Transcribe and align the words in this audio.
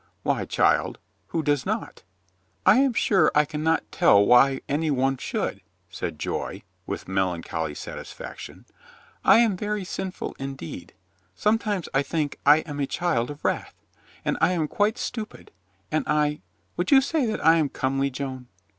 "Why, 0.23 0.45
child, 0.45 0.97
who 1.27 1.43
does 1.43 1.63
not?" 1.63 2.01
"I 2.65 2.77
am 2.79 2.91
sure 2.93 3.31
I 3.35 3.45
can 3.45 3.61
not 3.61 3.83
tell 3.91 4.25
why 4.25 4.61
any 4.67 4.89
one 4.89 5.17
should," 5.17 5.61
said 5.91 6.17
Joy, 6.17 6.63
with 6.87 7.07
melancholy 7.07 7.75
satisfaction. 7.75 8.65
"I 9.23 9.37
am 9.37 9.55
very 9.55 9.83
sinful 9.83 10.35
indeed. 10.39 10.95
Sometimes 11.35 11.87
I 11.93 12.01
think 12.01 12.39
I 12.47 12.61
am 12.61 12.79
a 12.79 12.87
child 12.87 13.29
of 13.29 13.45
wrath. 13.45 13.75
And 14.25 14.39
I 14.41 14.53
am 14.53 14.67
quite 14.67 14.97
stupid. 14.97 15.51
And 15.91 16.03
I— 16.07 16.41
would 16.77 16.89
you 16.89 16.99
say 16.99 17.27
that 17.27 17.45
I 17.45 17.57
am 17.57 17.69
comely, 17.69 18.09
Joan?" 18.09 18.47